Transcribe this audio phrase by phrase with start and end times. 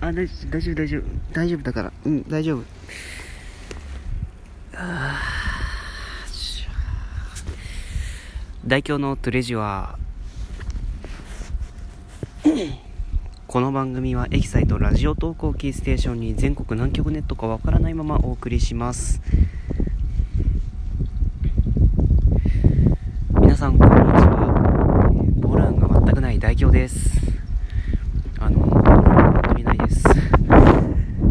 [0.00, 1.02] あ、大大丈夫、大丈夫。
[1.32, 1.92] 大丈夫だから。
[2.04, 2.64] うん、大丈夫。
[4.74, 5.20] あ
[8.64, 9.98] 大京のトレジュア
[13.48, 19.22] この番組はエキサイトラジオ投稿キーステーションに全国何局ネットかわからないままお送りします
[23.40, 27.10] 皆さんこんにちはボランが全くない大京です
[28.38, 30.04] あの本当にないです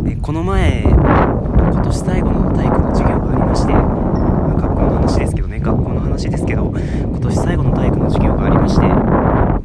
[0.03, 8.88] でこの前今年最後の体育の授業がありましてまあ学校の話ですけどね学校の話ですけど今年最後の体育の授業がありまして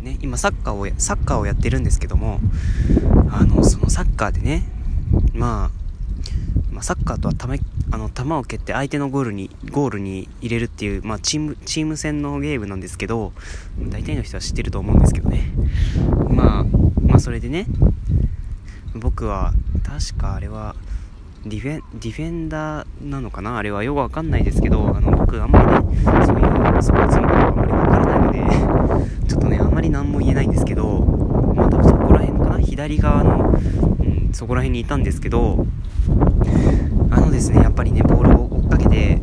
[0.03, 2.41] ね、今サッカーをサッカーをやってるんですけども
[3.31, 4.65] あのそのサッカーでね、
[5.35, 5.71] まあ、
[6.73, 7.55] まあサッカーとはたま
[7.93, 13.33] あの球を蹴って相手のゴールにゴールに入れるっていう、まあ、チームチーム戦のゲームなんですけど
[13.79, 15.45] 大体の人は知ってると思うんですけどね、
[16.29, 16.65] まあ、
[17.01, 17.67] まあそれでね
[18.97, 19.53] 僕は
[19.85, 20.75] 確かあれは
[21.45, 23.59] ディフェンディフェンダーなのかな？
[23.59, 26.41] あれはよくわかんないですけどあの僕あんまりねそうい
[26.79, 31.05] うスポーツのことがあんまりわからないので ちょっとねあんまり何も言えないんですけど
[31.57, 32.59] まあ多分そこら辺かな？
[32.61, 33.59] 左側の、
[34.01, 35.67] うん、そこら辺にいたんですけど
[37.11, 39.21] あのですねやっぱりねボールを追っかけて、う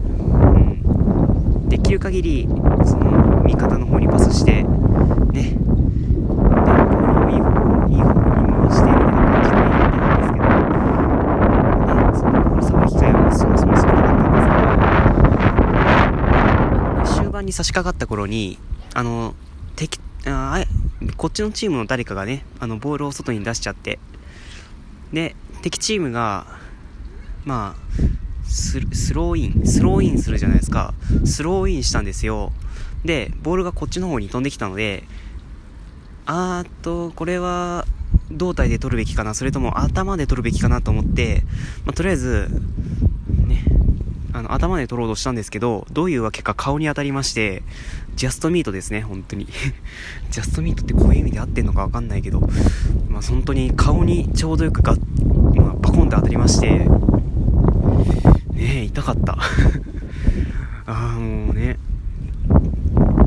[1.65, 2.47] ん、できる限り
[2.83, 4.67] その味方の方にパスしてね
[5.31, 6.49] でボー
[7.15, 10.51] ルをいい方いい方に回してみたいな感じでやってたんですけどね
[12.19, 14.73] そのボール触る機会はそもそも少なかったんですけどあ
[16.93, 18.57] のね終盤に差し掛かった頃に
[18.93, 19.35] あの
[19.75, 20.63] 敵あ
[21.17, 23.99] こっちのチームの誰かがねあのボールを外に出しちゃって。
[25.11, 26.47] で敵チームが
[27.43, 28.79] まあス
[29.13, 30.93] ローインスローインするじゃないですか。
[31.25, 32.53] スローインしたんですよ。
[33.03, 35.03] でボールがこっちの方に飛んできたので
[36.25, 37.85] あーっとこれは
[38.31, 41.43] 胴体で取るべきかなそれとも頭で取るべきかなと思って、
[41.85, 42.47] まあ、とりあえず
[44.39, 47.61] あの頭で取ろうとしたんですけどどういうわけか顔に当たりまして
[48.15, 49.47] ジャストミートですね本当に。
[50.31, 52.39] ジャストミートってこういう意味で合ってんのかわかんないけど
[53.09, 54.95] まあ本当に顔にちょうどよくが、
[55.55, 56.87] まあ、パコンって当たりましてね
[58.55, 59.37] え痛かった。
[60.87, 61.77] ああもうね。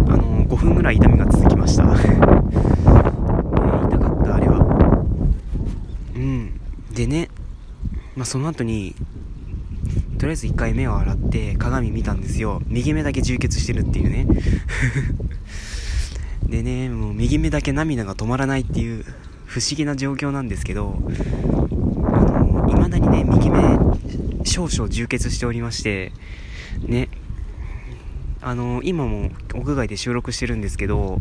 [0.09, 1.85] あの5分ぐらい痛みが続きました。
[1.93, 2.17] ねえ
[3.87, 4.65] 痛かったあれは。
[6.15, 6.59] うん。
[6.95, 7.29] でね
[8.17, 8.95] まあその後に
[10.23, 12.63] とりあえず一回目を洗って鏡見たんですよ。
[12.69, 14.29] 右目だけ充血してるっていうね。
[16.49, 19.05] でねもう右目だけ涙が止まらないっていう
[19.47, 21.03] 不思議な状況なんですけど
[22.13, 23.59] あの未だにね右目
[24.45, 26.13] 少々充血しておりまして
[26.87, 27.09] ね。
[28.43, 31.21] あの今も屋外で収録してるんですけど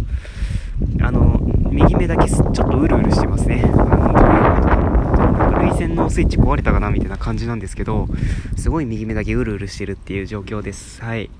[1.01, 1.41] あの
[1.71, 3.63] 右目だけちょっとうるうるしてますね。
[5.81, 8.07] 線のスイッチ壊れたかなみたいな感じなんですけど
[8.55, 11.01] すごい右目だけうるうるしてるっていう状況です。
[11.01, 11.31] はい。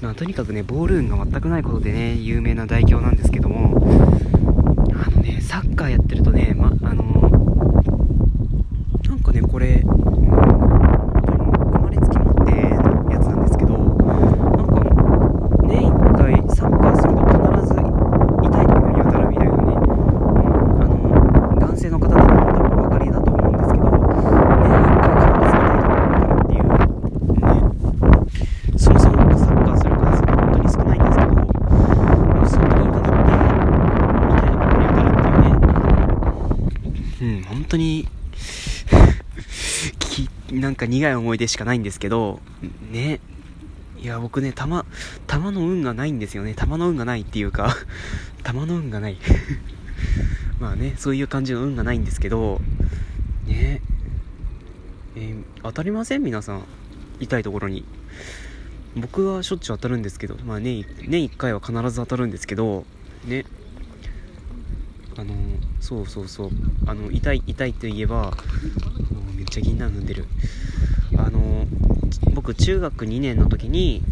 [0.00, 3.76] まあとにかくねボール運が全くないことでね有名な代表なんですけども
[4.92, 7.02] あのねサッカーやってるとねまあの
[9.08, 9.90] なんかねこれ生
[11.80, 14.74] まれつき持ってのやつなんですけどなんか
[15.62, 17.22] 年1回サッカーすると
[17.56, 19.84] 必ず痛いところに当たるみたいなね、うん
[20.82, 20.94] あの
[21.58, 22.28] 男性の方なら多
[22.68, 26.66] 分お分かりだと思うんですけど年1回必ず痛いところに当たるっていう
[27.40, 27.48] ね
[28.76, 31.30] そもそも僕サッカーする数が本当に少ないんですけど
[32.46, 33.32] その時に限って
[34.34, 36.22] 痛いところに当たるっていうねあの
[37.20, 38.06] うん本当に
[39.98, 42.40] きなんか苦い思い出しかないんですけど
[42.92, 43.20] ね。
[43.98, 44.84] いや僕ね玉
[45.26, 46.52] 玉の運がないんですよね。
[46.54, 47.74] 玉の運がないっていうか
[48.44, 49.16] 玉の運がない。
[50.60, 52.60] まあねそういう感じの運がないんですけど
[53.46, 53.80] ね。
[55.16, 56.22] えー当たりません？
[56.22, 56.64] 皆さん。
[57.20, 57.82] 痛いところに。
[58.94, 62.84] 僕はしょっちゅう当たるんですけどまあ年年1回は必ず当たるんですけど
[63.24, 63.46] ね。
[65.16, 65.34] あの
[65.80, 66.50] そうそうそう。
[66.86, 68.32] あの痛い痛いといえばも
[69.32, 70.26] うめっちゃ銀杏踏んでる。
[71.16, 71.66] あの
[72.34, 74.02] 僕中学2年の時に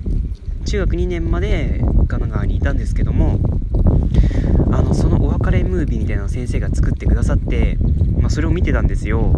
[0.67, 3.41] 中学2年まで神奈川にいたんですけども
[4.71, 7.77] あのそのお別れムービーみたいなのを先生が作ってくださって、
[8.21, 9.35] まあ、それを見てたんですよ。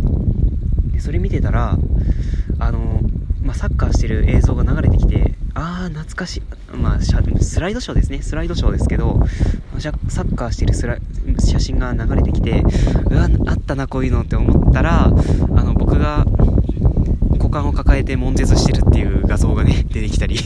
[0.93, 1.79] でそれ見てたら
[2.59, 3.01] あの、
[3.43, 6.43] まあ、サッカーしてる映像が流れてきてああ懐かしい、
[6.77, 7.13] まあ、ス
[7.61, 8.23] ライドショーですね。
[8.23, 9.21] スライドショーですけど
[9.79, 9.91] サ
[10.23, 10.99] ッカーしてるスラ
[11.39, 12.63] 写真が流れてきて
[13.11, 16.25] うわあったなこういうのって思ったらあの僕が
[17.39, 20.39] 股間を抱えて悶絶してるっていう画像がね 出てきたり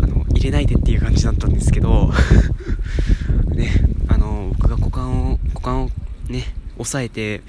[0.00, 2.12] あの入れないでっていう感じだったんですけど
[3.54, 3.70] ね
[4.08, 5.38] あの僕が股間を
[6.28, 6.44] ね、
[6.76, 7.40] 抑えて、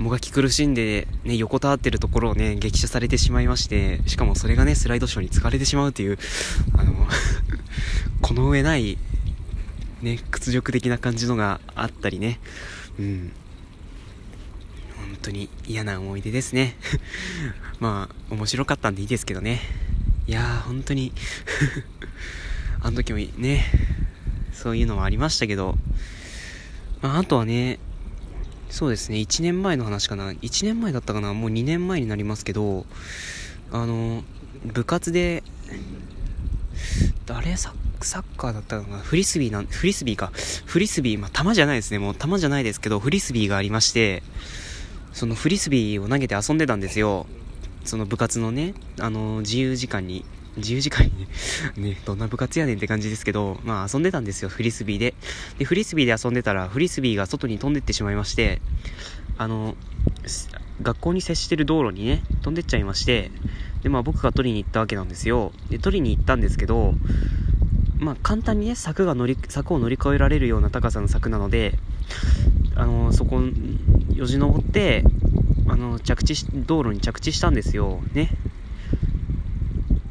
[0.00, 6.18] もがき苦しんで、ね、横たわってるところをね、激写されてしまいまして、しかもそれがね、スライドショーに使われてしまうという、
[6.74, 7.06] あの
[8.22, 8.96] この上ない、
[10.00, 12.40] ね、屈辱的な感じのがあったりね、
[12.98, 13.32] うん。
[14.96, 16.76] 本当に嫌な思い出ですね。
[17.78, 19.60] まあ、面白かったんでいいですけどね。
[20.26, 21.12] いやー、本当に
[22.80, 23.66] あの時もね、
[24.54, 25.76] そういうのはありましたけど、
[27.02, 27.78] まあ、あとはね、
[28.70, 30.30] そうですね、1年前の話かな。
[30.30, 31.34] 1年前だったかな。
[31.34, 32.86] もう2年前になりますけど、
[33.72, 34.22] あの、
[34.64, 35.42] 部活で、
[37.26, 40.32] 誰サッカーだったかなフリスビーなん、フリスビーか。
[40.66, 41.98] フリスビー、まあ、球じゃないですね。
[41.98, 44.22] もう球じゃないですけど、フリスビーがありまして、
[45.12, 47.26] そのフリスビーを投げて遊んでたんですよ。
[47.84, 50.24] その部活のね、あの、自由時間に。
[50.56, 51.28] 自由時間にね、
[51.76, 55.14] ね、どんな部活やねんって感じですけど、まあ遊んでたんですよ、フリスビーで。
[55.58, 58.60] で、フリスビーで遊んでたら、フリスビーが外に飛んでってしまいまして、
[59.38, 59.76] あの、
[60.82, 63.30] 学校に接してる道路にね、飛んでっちゃいまして、
[63.82, 65.52] で、まあ僕が取りに行ったわけなんですよ。
[65.70, 66.94] で、取りに行ったんですけど、
[67.98, 71.78] まあ簡単にね、柵が乗り、柵を乗り越えられるような高さの柵なので、
[72.74, 73.42] あの、そこ、
[74.14, 75.04] よじ登って、
[75.68, 78.00] あの、着地し、道路に着地したんですよ。
[78.14, 78.30] ね。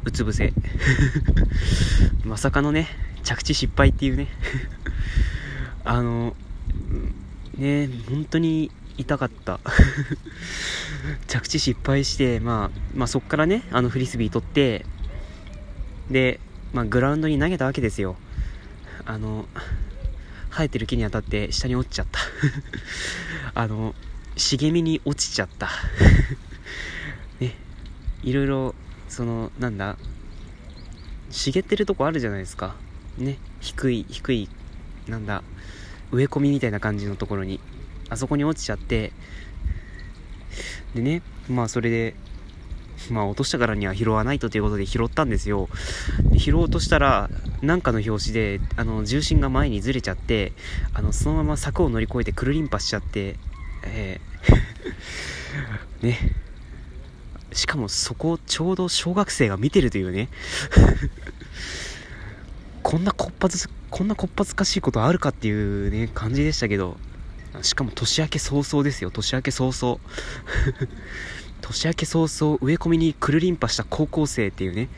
[0.04, 0.52] うつ伏せ。
[2.24, 2.88] まさかのね、
[3.22, 4.28] 着地失敗っていうね。
[5.84, 6.34] あの、
[7.56, 9.60] ね、本当に痛かった。
[11.28, 14.86] 着地失敗して、まあ、まあ、そっからね、あのフリスビー取って、
[16.10, 16.40] で、
[16.72, 18.16] まあ、グラウンドに投げたわけですよ。
[19.04, 19.48] あの、
[20.50, 22.20] 生えてる木に当たって下に落ちちゃった。
[23.54, 23.94] あの、
[24.36, 25.68] 茂みに落ちちゃった。
[27.40, 27.54] ね、
[28.22, 28.74] いろいろ
[29.10, 29.98] そのなんだ？
[31.30, 32.76] 茂ってるとこあるじゃないですか。
[33.18, 33.36] ね。
[33.60, 34.48] 低い低い
[35.08, 35.42] なんだ？
[36.12, 37.60] 植え込みみたいな感じのところに。
[38.08, 39.12] あそこに落ちちゃって。
[40.94, 42.14] でねまあそれで
[43.10, 45.68] まあ落としたからには拾わないとということで拾ったんですよ。
[46.30, 47.30] で拾おうとしたら
[47.62, 50.52] なんかの拍子であの重心が前にずれちゃって
[50.94, 53.36] あのそのまま柵を乗り越えてくるりんぱしちゃって。
[53.84, 56.02] えー。
[56.06, 56.18] ね。
[57.52, 60.28] しかもそこをちょうど小学生が見てるというね。
[62.82, 66.96] こんなこっぱずこんなこっぱずかしいことあるかっていうね感じでしたけど。
[67.62, 69.10] しかも年明け早々ですよ。
[69.10, 69.98] 年明け早々。
[71.60, 74.88] 年明け早々植え込みにくるりんぱした高校生っていうね。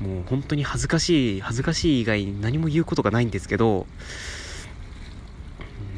[0.00, 3.86] もう本当に恥ずかしい恥ずかしい以外に何も言うことがないんですけど。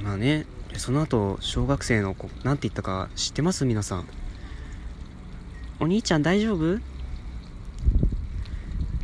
[0.02, 0.46] まあね
[0.76, 3.64] その後小学生の子何て言ったか知ってます？
[3.64, 4.06] 皆さん。
[5.80, 6.80] お兄ちゃん大丈夫？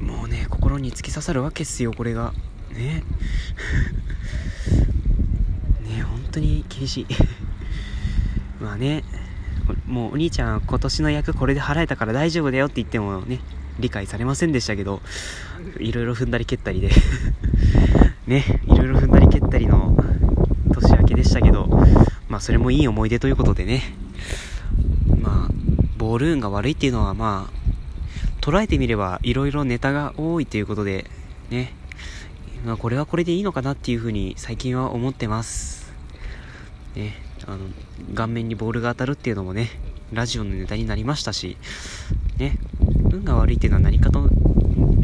[0.03, 2.33] もうね心に突き刺さるわけっすよこれが。
[2.73, 3.03] ね。
[5.83, 7.07] ね本当に厳しい。
[8.63, 9.03] まあね
[9.87, 13.41] もうお兄ちゃん今年の役これで払えたから大丈夫だよって言ってもね
[13.79, 15.01] 理解されませんでしたけど
[15.79, 16.91] いろいろ踏んだり蹴ったりで。
[18.27, 19.97] ねいろいろ踏んだり蹴ったりの
[20.73, 21.67] 年明けでしたけど
[22.29, 23.83] まあそれもいい思い出ということでね。
[26.11, 31.05] あボール運が悪いっていうのはまあ、捉えてみれば色々ネタが多いということで、
[31.51, 31.73] ね、
[32.65, 35.93] まあこれはこれでいいのかなっていうふうに最近は思ってます。
[36.97, 37.15] ね、
[37.47, 37.59] あの、
[38.17, 39.69] 顔面にボールが当たるっていうのもね、
[40.13, 41.57] ラジオのネタになりましたし、
[42.39, 42.59] ね、
[43.13, 44.29] 運が悪いっていうのは何かと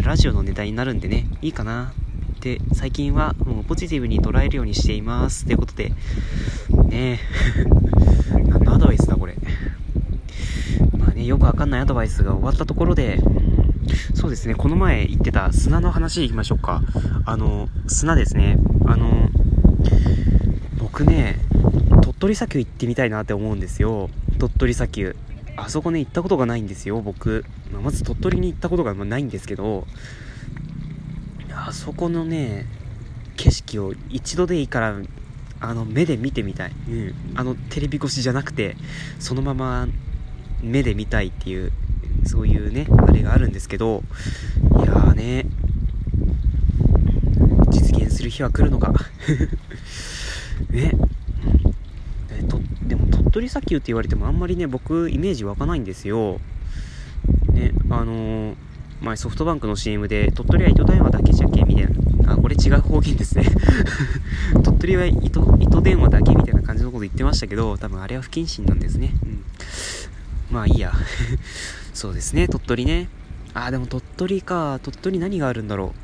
[0.02, 1.92] ラジオのネタになるんでね、いいかな
[2.36, 5.46] って最近はもうポジティブに捉えるようにしています。
[5.46, 5.92] ということで、
[6.88, 7.20] ね
[8.48, 9.15] 何のアドバイスだ。
[11.26, 13.18] よくわかんないアドバイスが終わったところで、
[14.14, 16.82] そうですね、この前言ってた砂の話いきましょうか。
[17.24, 18.58] あの、砂ですね。
[18.86, 19.28] あの、
[20.78, 21.38] 僕ね、
[22.02, 24.10] 鳥取砂丘行ってみたいなって思うんですよ。
[24.38, 25.16] 鳥取砂丘。
[25.56, 27.44] あそこね、行ったことがないんですよ、僕。
[27.72, 29.86] まあ、まず鳥取に行ったことがないんですけど、
[31.52, 32.66] あそこのね、
[33.36, 34.96] 景色を一度でいいから、
[35.60, 36.72] あの、目で見てみたい。
[36.88, 37.14] うん。
[37.34, 38.76] あの、テレビ越しじゃなくて、
[39.18, 39.88] そのまま
[40.62, 41.72] 目で見たいっていう
[42.24, 44.02] そういうねあれがあるんですけど
[44.78, 45.46] いやーね
[47.70, 48.92] 実現する日は来るのか。
[50.70, 50.92] ね。
[52.30, 56.40] えとでも鳥取砂丘って言われてもあんまりね僕イメージ湧かないんですよ。
[57.52, 58.54] ねあのー、
[59.02, 61.86] 前ソフトバンクの CM で鳥取は糸電話だけじゃけみたい
[62.22, 62.32] な。
[62.32, 63.44] あこれ違う方言ですね。
[64.64, 69.14] 鳥取は糸糸電話だけみたいな感じのこと言ってましたけど多分あれは不謹慎なんですね。
[69.24, 69.44] うん。
[70.50, 70.92] まあいいや。
[71.94, 73.08] そうですね、鳥取ね。
[73.54, 74.78] あ、でも鳥取か。
[74.82, 75.94] 鳥取何があるんだろ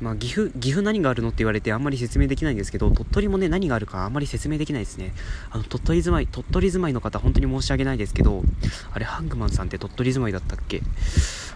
[0.00, 5.14] うまあ、岐阜、岐阜何があるのって言われてあんまり説明できないんですけど、鳥取もね、何があるかあんまり説明できないですね。
[5.52, 8.42] あの、鳥取住まい、鳥取住まいの方、本当に申し訳ないですけど、
[8.92, 10.82] あれ、ハングマンさんって鳥取住まいだったっけ？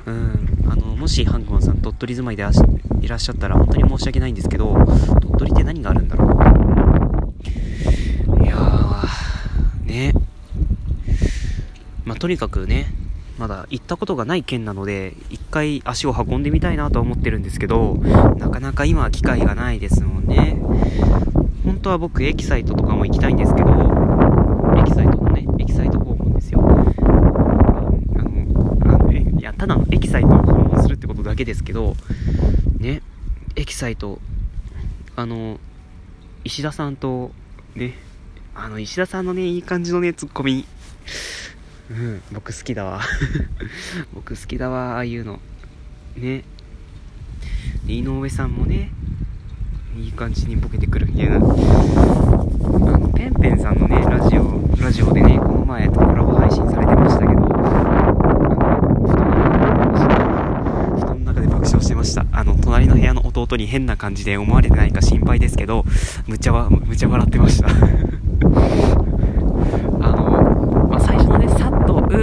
[0.07, 2.45] うん、あの、もしハングマンさん鳥取住まいで
[3.03, 4.77] いらっしゃったら本当に申し訳ないんですけど、
[5.23, 6.39] 鳥取って何があるんだろ
[8.39, 8.45] う？
[8.45, 10.15] いやー、ね。
[12.07, 12.87] まあ、とにかくね、
[13.37, 17.97] まだ行ったことがない県なので、一回足を運んでみたいなとは思ってるんですけど、
[18.39, 20.57] なかなか今は機会がないですもんね。
[21.65, 23.69] 本当は僕、エキサイトとかも行きたいんですけど、
[24.79, 26.61] エキサイトのね、エキサイト訪問ですよ。
[26.61, 26.65] あ
[28.23, 31.97] の、あのいや、ただのエキサイトを訪問するってことだけですけど、
[32.79, 33.03] ね、
[33.57, 34.21] エキサイト、
[35.17, 35.59] あの、
[36.45, 37.33] 石田さんと、
[37.75, 37.95] ね、
[38.55, 40.65] あの、石田さんのね、いい感じのね、ツッコミ、
[41.91, 43.01] うん、僕好きだわ
[44.13, 45.39] 僕好きだわ、ああいうの。
[46.17, 46.43] ね。
[47.87, 48.91] 井上さんもね、
[49.97, 51.37] いい感じにボケてくるみたいな。
[51.37, 57.33] あの、ペンペンさんのね、ラジオ、ラジオでね、この前コラボ配信されてましたけど、
[60.97, 62.27] 布団の中で爆笑してました。
[62.33, 65.85] あの、隣の部屋の弟に変な感じで思われてないか心配ですけど、
[66.27, 68.96] むちゃわ、むちゃ笑ってました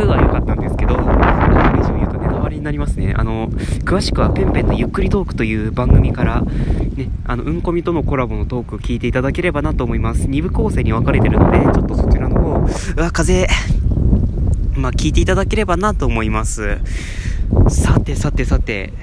[0.02, 1.10] うは良かったんですけど、これ以
[1.84, 3.14] 上言うとネタバレになりますね。
[3.16, 10.28] あの、詳しくはペンペンのゆっくりトークという番組から、ね、あの、うんこみとのコラボのトークを聞いていただければなと思います。
[10.28, 12.52] 2部構成に分かれてるので、ちょっとそちらの方、
[12.98, 13.48] うわ、風
[14.76, 16.80] まあ、聞いていただければなと思います。
[17.70, 18.94] さてさてさて、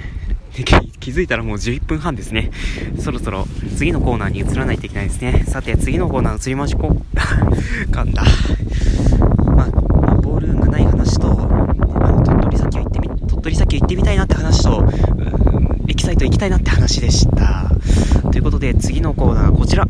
[1.00, 2.50] 気づいたらもう11分半ですね。
[2.99, 5.44] そろそろ次のコーナーに移らないといけないですね。
[5.47, 7.02] さて、次のコーナー移りましょう。
[7.90, 8.25] 噛んだ。
[9.56, 9.90] まあ
[10.40, 13.08] ルーンがない話と、あの、鳥取砂丘行ってみ、
[13.40, 14.85] 鳥取砂丘行ってみたいなって話と、
[15.88, 17.70] エキサイト行きたいなって話でした。
[18.30, 19.87] ということで、次のコーナーはこちら。